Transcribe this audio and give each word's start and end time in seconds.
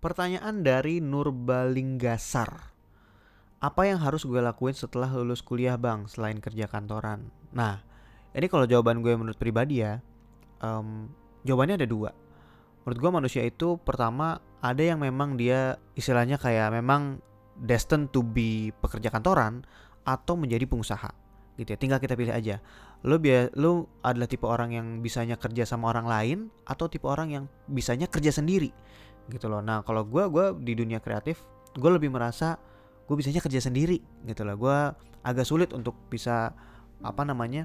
Pertanyaan 0.00 0.64
dari 0.64 1.04
Nurbalinggasar. 1.04 2.72
Apa 3.60 3.84
yang 3.84 4.00
harus 4.00 4.24
gue 4.24 4.40
lakuin 4.40 4.72
setelah 4.72 5.12
lulus 5.12 5.44
kuliah 5.44 5.76
bang 5.76 6.08
selain 6.08 6.40
kerja 6.40 6.64
kantoran? 6.72 7.28
Nah, 7.52 7.84
ini 8.32 8.48
kalau 8.48 8.64
jawaban 8.64 9.04
gue 9.04 9.12
menurut 9.12 9.36
pribadi 9.36 9.84
ya, 9.84 10.00
um, 10.64 11.04
jawabannya 11.44 11.84
ada 11.84 11.84
dua. 11.84 12.16
Menurut 12.88 12.96
gue 12.96 13.10
manusia 13.12 13.44
itu 13.44 13.76
pertama 13.76 14.40
ada 14.64 14.80
yang 14.80 15.04
memang 15.04 15.36
dia 15.36 15.76
istilahnya 15.92 16.40
kayak 16.40 16.80
memang 16.80 17.20
destined 17.60 18.08
to 18.08 18.24
be 18.24 18.72
pekerja 18.80 19.12
kantoran 19.12 19.68
atau 20.08 20.32
menjadi 20.32 20.64
pengusaha 20.64 21.12
gitu 21.60 21.76
ya 21.76 21.78
tinggal 21.78 22.00
kita 22.00 22.16
pilih 22.16 22.32
aja 22.32 22.56
lo 23.04 23.20
biar 23.20 23.52
lo 23.60 24.00
adalah 24.00 24.24
tipe 24.24 24.48
orang 24.48 24.72
yang 24.72 24.86
bisanya 25.04 25.36
kerja 25.36 25.68
sama 25.68 25.92
orang 25.92 26.08
lain 26.08 26.38
atau 26.64 26.88
tipe 26.88 27.04
orang 27.04 27.28
yang 27.28 27.44
bisanya 27.68 28.08
kerja 28.08 28.32
sendiri 28.32 28.72
gitu 29.30 29.46
loh. 29.46 29.62
Nah 29.62 29.86
kalau 29.86 30.02
gue 30.04 30.26
gue 30.28 30.46
di 30.60 30.74
dunia 30.74 30.98
kreatif 30.98 31.40
gue 31.78 31.90
lebih 31.90 32.10
merasa 32.10 32.58
gue 33.06 33.14
bisanya 33.14 33.42
kerja 33.42 33.62
sendiri 33.62 34.02
gitu 34.26 34.42
loh. 34.42 34.58
Gue 34.58 34.78
agak 35.22 35.46
sulit 35.46 35.70
untuk 35.70 35.94
bisa 36.10 36.52
apa 37.00 37.22
namanya 37.24 37.64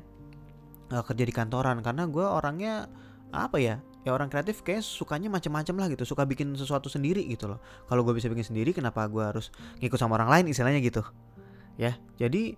uh, 0.94 1.04
kerja 1.04 1.24
di 1.28 1.34
kantoran 1.34 1.84
karena 1.84 2.08
gue 2.08 2.24
orangnya 2.24 2.88
apa 3.36 3.60
ya 3.60 3.84
ya 4.06 4.14
orang 4.14 4.30
kreatif 4.30 4.62
kayak 4.62 4.86
sukanya 4.86 5.34
macam-macam 5.34 5.76
lah 5.82 5.88
gitu 5.90 6.06
suka 6.06 6.24
bikin 6.30 6.54
sesuatu 6.54 6.88
sendiri 6.88 7.26
gitu 7.26 7.50
loh. 7.50 7.60
Kalau 7.90 8.06
gue 8.06 8.14
bisa 8.14 8.30
bikin 8.30 8.46
sendiri 8.46 8.72
kenapa 8.72 9.10
gue 9.10 9.24
harus 9.26 9.50
ngikut 9.82 9.98
sama 9.98 10.22
orang 10.22 10.30
lain 10.30 10.46
istilahnya 10.54 10.80
gitu? 10.80 11.02
Ya 11.76 11.98
jadi 12.22 12.56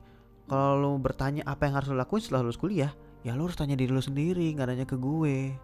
kalau 0.47 0.79
lo 0.79 0.89
bertanya 0.99 1.43
apa 1.47 1.67
yang 1.67 1.79
harus 1.79 1.87
lo 1.91 1.97
lakuin 1.99 2.23
setelah 2.23 2.43
lulus 2.43 2.59
kuliah 2.59 2.91
ya 3.23 3.35
lo 3.35 3.47
harus 3.47 3.59
tanya 3.59 3.75
diri 3.75 3.91
lo 3.91 4.03
sendiri 4.03 4.53
nggak 4.53 4.67
nanya 4.67 4.85
ke 4.85 4.99
gue 4.99 5.55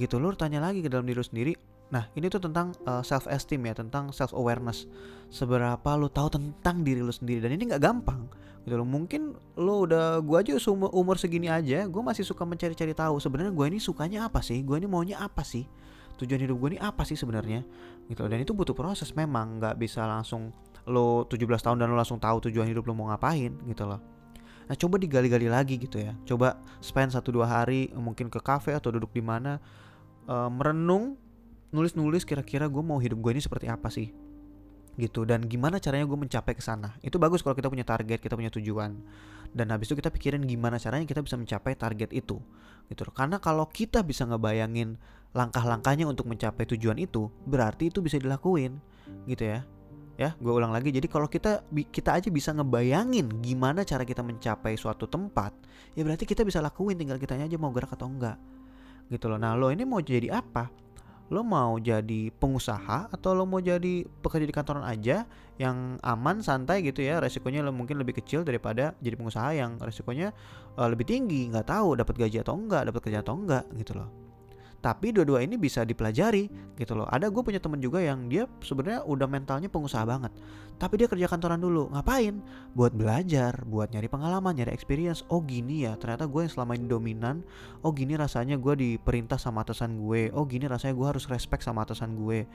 gitu. 0.00 0.16
Lo 0.16 0.32
harus 0.32 0.40
tanya 0.40 0.64
lagi 0.64 0.80
ke 0.80 0.88
dalam 0.88 1.04
diri 1.04 1.20
lo 1.20 1.26
sendiri 1.26 1.52
Nah, 1.90 2.06
ini 2.14 2.30
tuh 2.30 2.38
tentang 2.38 2.70
uh, 2.86 2.98
eh, 2.98 3.02
self 3.02 3.26
esteem 3.26 3.66
ya, 3.66 3.74
tentang 3.74 4.14
self 4.14 4.30
awareness. 4.30 4.86
Seberapa 5.30 5.98
lo 5.98 6.06
tahu 6.06 6.38
tentang 6.38 6.86
diri 6.86 7.02
lo 7.02 7.10
sendiri 7.10 7.42
dan 7.42 7.54
ini 7.54 7.70
nggak 7.70 7.82
gampang. 7.82 8.30
Gitu 8.62 8.78
loh. 8.78 8.86
Mungkin 8.86 9.34
lo 9.58 9.86
udah 9.90 10.22
gua 10.22 10.42
aja 10.42 10.54
umur, 10.70 10.90
umur 10.94 11.16
segini 11.18 11.50
aja, 11.50 11.86
gue 11.86 12.02
masih 12.02 12.22
suka 12.22 12.46
mencari-cari 12.46 12.94
tahu 12.94 13.18
sebenarnya 13.18 13.50
gue 13.50 13.66
ini 13.66 13.78
sukanya 13.82 14.30
apa 14.30 14.38
sih? 14.38 14.62
Gue 14.62 14.78
ini 14.78 14.86
maunya 14.86 15.18
apa 15.18 15.42
sih? 15.42 15.66
Tujuan 16.22 16.38
hidup 16.38 16.56
gue 16.60 16.76
ini 16.76 16.80
apa 16.80 17.02
sih 17.02 17.18
sebenarnya? 17.18 17.66
Gitu 18.06 18.20
loh. 18.22 18.30
Dan 18.30 18.44
itu 18.44 18.54
butuh 18.54 18.76
proses 18.76 19.10
memang, 19.16 19.58
nggak 19.58 19.74
bisa 19.80 20.06
langsung 20.06 20.54
lo 20.86 21.26
17 21.26 21.46
tahun 21.60 21.76
dan 21.82 21.92
lo 21.92 21.96
langsung 21.98 22.22
tahu 22.22 22.50
tujuan 22.50 22.70
hidup 22.70 22.86
lo 22.86 22.94
mau 22.94 23.10
ngapain 23.10 23.50
gitu 23.66 23.84
loh. 23.84 24.00
Nah 24.70 24.78
coba 24.78 25.02
digali-gali 25.02 25.50
lagi 25.50 25.82
gitu 25.82 25.98
ya. 25.98 26.14
Coba 26.22 26.62
spend 26.78 27.10
satu 27.10 27.34
dua 27.34 27.50
hari 27.50 27.90
mungkin 27.90 28.30
ke 28.30 28.38
cafe 28.38 28.70
atau 28.70 28.94
duduk 28.94 29.10
di 29.10 29.18
mana 29.18 29.58
uh, 30.30 30.46
merenung 30.46 31.18
nulis-nulis 31.70 32.26
kira-kira 32.26 32.66
gue 32.66 32.82
mau 32.82 32.98
hidup 32.98 33.18
gue 33.22 33.32
ini 33.38 33.42
seperti 33.42 33.66
apa 33.70 33.88
sih? 33.90 34.10
Gitu. 34.98 35.22
Dan 35.24 35.46
gimana 35.46 35.78
caranya 35.78 36.04
gue 36.04 36.18
mencapai 36.18 36.52
ke 36.58 36.62
sana? 36.62 36.98
Itu 37.00 37.16
bagus 37.16 37.40
kalau 37.40 37.54
kita 37.54 37.70
punya 37.70 37.86
target 37.86 38.18
kita 38.20 38.34
punya 38.34 38.50
tujuan. 38.50 38.98
Dan 39.50 39.74
habis 39.74 39.90
itu 39.90 39.98
kita 39.98 40.10
pikirin 40.14 40.42
gimana 40.46 40.78
caranya 40.78 41.06
kita 41.06 41.22
bisa 41.22 41.34
mencapai 41.38 41.74
target 41.74 42.10
itu. 42.14 42.38
Gitu 42.90 43.02
karena 43.14 43.38
kalau 43.38 43.70
kita 43.70 44.02
bisa 44.02 44.26
ngebayangin 44.26 44.98
langkah-langkahnya 45.30 46.10
untuk 46.10 46.26
mencapai 46.26 46.66
tujuan 46.74 46.98
itu 46.98 47.30
berarti 47.46 47.90
itu 47.90 48.02
bisa 48.02 48.18
dilakuin. 48.18 48.78
Gitu 49.26 49.46
ya. 49.46 49.62
Ya 50.18 50.36
gue 50.36 50.52
ulang 50.52 50.74
lagi. 50.74 50.92
Jadi 50.92 51.06
kalau 51.06 51.30
kita 51.30 51.64
kita 51.70 52.18
aja 52.18 52.28
bisa 52.28 52.52
ngebayangin 52.52 53.40
gimana 53.40 53.86
cara 53.86 54.04
kita 54.04 54.20
mencapai 54.20 54.76
suatu 54.76 55.08
tempat 55.08 55.54
ya 55.94 56.02
berarti 56.02 56.26
kita 56.26 56.42
bisa 56.42 56.60
lakuin. 56.60 56.98
Tinggal 56.98 57.16
kitanya 57.16 57.46
aja 57.46 57.56
mau 57.56 57.72
gerak 57.72 57.94
atau 57.94 58.10
enggak. 58.10 58.36
Gitu 59.08 59.26
loh. 59.26 59.38
Nah 59.40 59.56
lo 59.56 59.72
ini 59.72 59.82
mau 59.88 60.02
jadi 60.02 60.34
apa 60.34 60.68
lo 61.30 61.46
mau 61.46 61.78
jadi 61.78 62.34
pengusaha 62.34 63.06
atau 63.10 63.30
lo 63.38 63.46
mau 63.46 63.62
jadi 63.62 64.02
pekerja 64.02 64.46
di 64.46 64.54
kantoran 64.54 64.82
aja 64.82 65.24
yang 65.62 65.96
aman 66.02 66.42
santai 66.42 66.82
gitu 66.82 67.06
ya 67.06 67.22
resikonya 67.22 67.62
lo 67.62 67.70
mungkin 67.70 68.02
lebih 68.02 68.18
kecil 68.18 68.42
daripada 68.42 68.98
jadi 68.98 69.14
pengusaha 69.14 69.50
yang 69.54 69.78
resikonya 69.78 70.34
uh, 70.74 70.90
lebih 70.90 71.06
tinggi 71.06 71.46
nggak 71.54 71.70
tahu 71.70 71.94
dapat 71.94 72.18
gaji 72.18 72.42
atau 72.42 72.58
enggak 72.58 72.82
dapat 72.90 73.00
kerja 73.06 73.18
atau 73.22 73.34
enggak 73.38 73.64
gitu 73.78 73.94
loh 73.94 74.29
tapi 74.80 75.12
dua-dua 75.12 75.44
ini 75.44 75.60
bisa 75.60 75.84
dipelajari 75.84 76.48
gitu 76.80 76.96
loh. 76.96 77.04
Ada 77.12 77.28
gue 77.28 77.42
punya 77.44 77.60
temen 77.60 77.76
juga 77.84 78.00
yang 78.00 78.32
dia 78.32 78.48
sebenarnya 78.64 79.04
udah 79.04 79.28
mentalnya 79.28 79.68
pengusaha 79.68 80.08
banget. 80.08 80.32
Tapi 80.80 80.96
dia 80.96 81.04
kerja 81.04 81.28
kantoran 81.28 81.60
dulu. 81.60 81.92
Ngapain? 81.92 82.40
Buat 82.72 82.96
belajar 82.96 83.60
buat 83.68 83.92
nyari 83.92 84.08
pengalaman 84.08 84.56
nyari 84.56 84.72
experience. 84.72 85.20
Oh 85.28 85.44
gini 85.44 85.84
ya 85.84 86.00
ternyata 86.00 86.24
gue 86.24 86.48
yang 86.48 86.52
selama 86.52 86.80
ini 86.80 86.88
dominan. 86.88 87.44
Oh 87.84 87.92
gini 87.92 88.16
rasanya 88.16 88.56
gue 88.56 88.72
diperintah 88.72 89.36
sama 89.36 89.68
atasan 89.68 90.00
gue. 90.00 90.32
Oh 90.32 90.48
gini 90.48 90.64
rasanya 90.64 90.96
gue 90.96 91.06
harus 91.12 91.28
respect 91.28 91.60
sama 91.60 91.84
atasan 91.84 92.16
gue. 92.16 92.48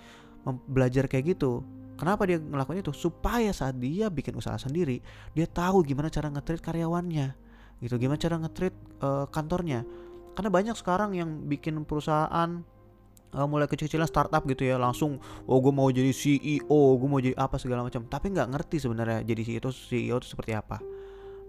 Belajar 0.66 1.06
kayak 1.06 1.38
gitu. 1.38 1.62
Kenapa 1.96 2.26
dia 2.26 2.42
ngelakuin 2.42 2.82
itu? 2.82 2.92
Supaya 2.92 3.54
saat 3.54 3.78
dia 3.80 4.12
bikin 4.12 4.36
usaha 4.36 4.60
sendiri, 4.60 5.00
dia 5.32 5.48
tahu 5.48 5.80
gimana 5.80 6.12
cara 6.12 6.28
ngetrit 6.28 6.60
karyawannya, 6.60 7.32
gitu. 7.80 7.96
Gimana 7.96 8.20
cara 8.20 8.36
ngetrit 8.36 8.76
uh, 9.00 9.24
kantornya 9.32 9.88
karena 10.36 10.52
banyak 10.52 10.76
sekarang 10.76 11.16
yang 11.16 11.48
bikin 11.48 11.88
perusahaan 11.88 12.62
uh, 13.36 13.48
mulai 13.48 13.68
kecil-kecilan 13.68 14.08
startup 14.08 14.44
gitu 14.48 14.64
ya 14.64 14.80
langsung 14.80 15.20
oh 15.48 15.58
gue 15.60 15.74
mau 15.76 15.92
jadi 15.92 16.12
CEO 16.16 16.82
gue 17.00 17.10
mau 17.10 17.20
jadi 17.20 17.36
apa 17.36 17.60
segala 17.60 17.84
macam. 17.84 18.08
Tapi 18.08 18.32
nggak 18.32 18.48
ngerti 18.56 18.78
sebenarnya 18.84 19.24
jadi 19.28 19.42
CEO 19.44 19.70
CEO 19.72 20.16
itu 20.20 20.28
seperti 20.32 20.56
apa. 20.56 20.80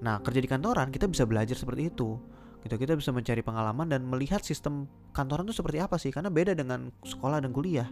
Nah 0.02 0.20
kerja 0.20 0.42
di 0.42 0.48
kantoran 0.50 0.91
kita 0.91 1.06
bisa 1.06 1.24
belajar 1.24 1.54
seperti 1.54 1.91
itu 1.94 2.19
gitu. 2.66 2.74
Kita 2.74 2.98
bisa 2.98 3.14
mencari 3.14 3.42
pengalaman 3.47 3.86
dan 3.86 4.02
melihat 4.06 4.42
sistem 4.42 4.91
kantoran 5.14 5.47
itu 5.47 5.54
seperti 5.58 5.78
apa 5.78 5.97
sih 5.97 6.10
karena 6.10 6.28
beda 6.28 6.53
dengan 6.58 6.91
sekolah 7.06 7.38
dan 7.38 7.54
kuliah 7.54 7.88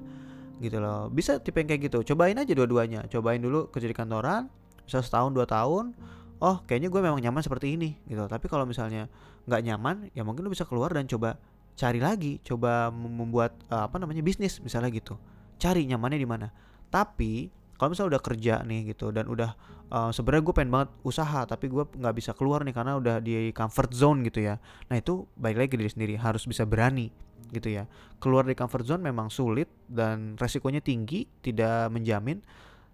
gitu 0.58 0.82
loh. 0.82 1.06
Bisa 1.10 1.38
tipe 1.38 1.62
yang 1.62 1.70
kayak 1.70 1.90
gitu 1.90 2.14
cobain 2.14 2.38
aja 2.38 2.52
dua-duanya. 2.52 3.06
Cobain 3.06 3.38
dulu 3.38 3.70
kerja 3.70 3.86
di 3.86 3.96
kantoran 3.96 4.50
bisa 4.84 5.00
setahun 5.00 5.32
dua 5.32 5.48
tahun 5.48 5.96
oh 6.44 6.60
kayaknya 6.68 6.92
gue 6.92 7.00
memang 7.00 7.20
nyaman 7.22 7.40
seperti 7.40 7.78
ini 7.78 7.96
gitu. 8.10 8.26
Tapi 8.26 8.50
kalau 8.50 8.66
misalnya 8.66 9.06
nggak 9.44 9.60
nyaman 9.60 9.96
ya 10.16 10.24
mungkin 10.24 10.44
lo 10.44 10.50
bisa 10.52 10.64
keluar 10.64 10.92
dan 10.92 11.04
coba 11.04 11.36
cari 11.74 11.98
lagi 11.98 12.38
coba 12.40 12.88
membuat 12.94 13.58
uh, 13.68 13.90
apa 13.90 13.98
namanya 13.98 14.22
bisnis 14.22 14.62
misalnya 14.62 14.90
gitu. 14.94 15.18
Cari 15.58 15.86
nyamannya 15.86 16.18
di 16.18 16.28
mana. 16.28 16.48
Tapi 16.88 17.50
kalau 17.74 17.90
misalnya 17.90 18.16
udah 18.16 18.22
kerja 18.22 18.54
nih 18.62 18.94
gitu 18.94 19.10
dan 19.10 19.26
udah 19.26 19.50
uh, 19.90 20.10
sebenarnya 20.14 20.42
gue 20.46 20.54
pengen 20.54 20.70
banget 20.70 20.90
usaha 21.02 21.42
tapi 21.42 21.66
gue 21.66 21.82
nggak 21.82 22.14
bisa 22.14 22.30
keluar 22.32 22.62
nih 22.62 22.74
karena 22.74 22.94
udah 22.96 23.18
di 23.18 23.50
comfort 23.50 23.90
zone 23.90 24.22
gitu 24.30 24.46
ya. 24.46 24.62
Nah 24.88 24.96
itu 24.96 25.26
baik 25.34 25.58
lagi 25.58 25.74
diri 25.74 25.90
sendiri 25.90 26.14
harus 26.14 26.46
bisa 26.46 26.62
berani 26.62 27.10
gitu 27.50 27.74
ya. 27.74 27.90
Keluar 28.22 28.46
dari 28.46 28.54
comfort 28.54 28.86
zone 28.86 29.02
memang 29.02 29.28
sulit 29.28 29.66
dan 29.90 30.38
resikonya 30.38 30.78
tinggi 30.78 31.26
tidak 31.42 31.90
menjamin. 31.90 32.38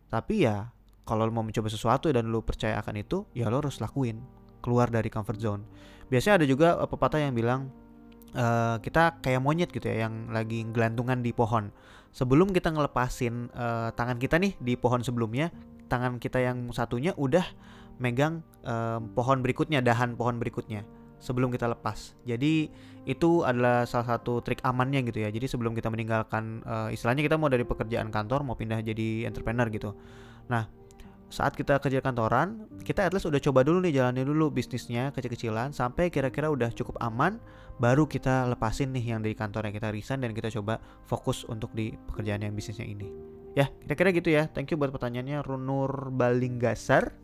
Tapi 0.09 0.49
ya 0.49 0.73
kalau 1.05 1.29
lo 1.29 1.33
mau 1.37 1.45
mencoba 1.45 1.69
sesuatu 1.69 2.09
dan 2.09 2.33
lo 2.33 2.41
percaya 2.41 2.81
akan 2.81 2.97
itu 2.97 3.29
ya 3.37 3.53
lo 3.53 3.61
harus 3.61 3.79
lakuin 3.85 4.40
keluar 4.61 4.89
dari 4.93 5.09
comfort 5.09 5.41
zone 5.41 5.63
biasanya 6.09 6.45
ada 6.45 6.47
juga 6.47 6.69
uh, 6.79 6.89
pepatah 6.89 7.21
yang 7.21 7.35
bilang 7.35 7.73
uh, 8.37 8.79
kita 8.81 9.21
kayak 9.25 9.41
monyet 9.43 9.71
gitu 9.75 9.89
ya 9.91 10.07
yang 10.09 10.31
lagi 10.31 10.65
gelantungan 10.71 11.21
di 11.21 11.35
pohon 11.35 11.73
sebelum 12.11 12.51
kita 12.55 12.71
ngelepasin 12.71 13.51
uh, 13.55 13.91
tangan 13.95 14.19
kita 14.19 14.39
nih 14.39 14.55
di 14.59 14.75
pohon 14.75 15.03
sebelumnya 15.03 15.51
tangan 15.91 16.23
kita 16.23 16.39
yang 16.39 16.71
satunya 16.71 17.15
udah 17.19 17.43
megang 18.01 18.41
uh, 18.65 19.03
pohon 19.13 19.43
berikutnya 19.43 19.83
dahan 19.83 20.15
pohon 20.15 20.41
berikutnya 20.41 20.87
sebelum 21.21 21.53
kita 21.53 21.69
lepas. 21.69 22.17
Jadi 22.25 22.73
itu 23.05 23.45
adalah 23.45 23.85
salah 23.85 24.17
satu 24.17 24.41
trik 24.41 24.65
amannya 24.65 25.05
gitu 25.05 25.21
ya. 25.21 25.29
Jadi 25.29 25.47
sebelum 25.47 25.77
kita 25.77 25.93
meninggalkan 25.93 26.65
uh, 26.65 26.89
istilahnya 26.89 27.21
kita 27.21 27.37
mau 27.37 27.53
dari 27.53 27.69
pekerjaan 27.69 28.09
kantor 28.09 28.43
mau 28.43 28.57
pindah 28.57 28.81
jadi 28.81 29.29
entrepreneur 29.29 29.69
gitu. 29.69 29.93
Nah, 30.49 30.67
saat 31.31 31.55
kita 31.55 31.79
kerja 31.79 32.03
kantoran, 32.03 32.67
kita 32.83 33.07
at 33.07 33.15
least 33.15 33.31
udah 33.31 33.39
coba 33.39 33.63
dulu 33.63 33.87
nih 33.87 34.03
jalani 34.03 34.27
dulu 34.27 34.51
bisnisnya 34.51 35.15
kecil-kecilan 35.15 35.71
sampai 35.71 36.11
kira-kira 36.11 36.51
udah 36.51 36.75
cukup 36.75 36.99
aman, 36.99 37.39
baru 37.79 38.11
kita 38.11 38.51
lepasin 38.51 38.91
nih 38.91 39.15
yang 39.15 39.23
dari 39.23 39.39
yang 39.39 39.75
kita 39.79 39.89
resign 39.95 40.27
dan 40.27 40.35
kita 40.35 40.51
coba 40.59 40.83
fokus 41.07 41.47
untuk 41.47 41.71
di 41.71 41.95
pekerjaan 42.11 42.43
yang 42.43 42.51
bisnisnya 42.51 42.83
ini. 42.83 43.07
Ya, 43.55 43.71
kira-kira 43.87 44.11
gitu 44.11 44.29
ya. 44.35 44.51
Thank 44.51 44.75
you 44.75 44.77
buat 44.79 44.91
pertanyaannya 44.91 45.47
Runur 45.47 46.11
Balinggasar. 46.11 47.15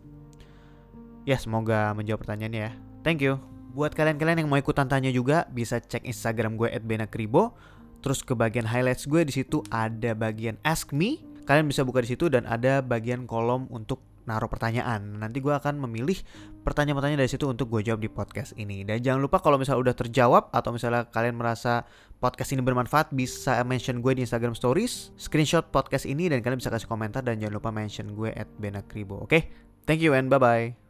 Ya, 1.26 1.35
semoga 1.43 1.91
menjawab 1.99 2.23
pertanyaannya 2.23 2.61
ya. 2.62 2.73
Thank 3.03 3.26
you. 3.26 3.43
Buat 3.75 3.99
kalian-kalian 3.99 4.47
yang 4.47 4.49
mau 4.49 4.56
ikutan 4.56 4.87
tanya 4.87 5.11
juga, 5.11 5.50
bisa 5.50 5.82
cek 5.82 6.06
Instagram 6.06 6.55
gue 6.55 6.70
@benakribo. 6.79 7.58
Terus 8.06 8.23
ke 8.23 8.38
bagian 8.38 8.70
highlights 8.70 9.11
gue 9.11 9.26
di 9.26 9.35
situ 9.35 9.67
ada 9.67 10.14
bagian 10.14 10.62
Ask 10.62 10.94
Me 10.94 11.26
kalian 11.46 11.70
bisa 11.70 11.87
buka 11.87 12.02
di 12.02 12.12
situ 12.12 12.26
dan 12.26 12.44
ada 12.44 12.82
bagian 12.82 13.25
kolom 13.25 13.70
untuk 13.70 14.02
naruh 14.26 14.50
pertanyaan. 14.50 15.22
Nanti 15.22 15.38
gue 15.38 15.54
akan 15.54 15.78
memilih 15.87 16.19
pertanyaan-pertanyaan 16.66 17.22
dari 17.22 17.31
situ 17.31 17.46
untuk 17.46 17.70
gue 17.70 17.87
jawab 17.87 18.02
di 18.02 18.10
podcast 18.10 18.52
ini. 18.58 18.82
Dan 18.82 19.00
jangan 19.00 19.22
lupa 19.22 19.38
kalau 19.38 19.56
misalnya 19.56 19.87
udah 19.87 19.94
terjawab 19.94 20.50
atau 20.50 20.75
misalnya 20.75 21.06
kalian 21.08 21.38
merasa 21.38 21.87
podcast 22.19 22.52
ini 22.52 22.60
bermanfaat 22.66 23.14
bisa 23.14 23.62
mention 23.62 24.02
gue 24.02 24.19
di 24.19 24.26
Instagram 24.26 24.58
Stories, 24.58 25.14
screenshot 25.14 25.70
podcast 25.70 26.04
ini 26.04 26.26
dan 26.26 26.43
kalian 26.43 26.58
bisa 26.58 26.75
kasih 26.75 26.90
komentar 26.90 27.22
dan 27.22 27.38
jangan 27.38 27.54
lupa 27.62 27.70
mention 27.70 28.12
gue 28.12 28.34
at 28.34 28.50
Benakribo. 28.58 29.22
Oke, 29.22 29.31
okay? 29.31 29.43
thank 29.87 30.02
you 30.02 30.12
and 30.12 30.26
bye 30.26 30.43
bye. 30.43 30.86